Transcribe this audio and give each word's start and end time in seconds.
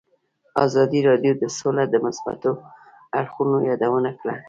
ازادي 0.65 0.99
راډیو 1.09 1.33
د 1.37 1.43
سوله 1.57 1.83
د 1.89 1.95
مثبتو 2.05 2.51
اړخونو 3.19 3.57
یادونه 3.69 4.11
کړې. 4.19 4.35